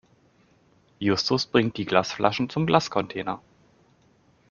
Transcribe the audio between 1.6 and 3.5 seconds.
die Glasflaschen zum Glascontainer.